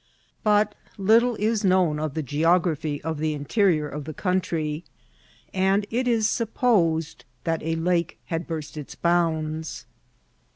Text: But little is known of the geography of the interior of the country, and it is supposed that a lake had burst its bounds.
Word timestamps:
But 0.43 0.73
little 0.97 1.35
is 1.35 1.63
known 1.63 1.99
of 1.99 2.15
the 2.15 2.23
geography 2.23 2.99
of 3.03 3.19
the 3.19 3.35
interior 3.35 3.87
of 3.87 4.05
the 4.05 4.15
country, 4.15 4.83
and 5.53 5.85
it 5.91 6.07
is 6.07 6.27
supposed 6.27 7.23
that 7.43 7.61
a 7.61 7.75
lake 7.75 8.17
had 8.25 8.47
burst 8.47 8.77
its 8.77 8.95
bounds. 8.95 9.85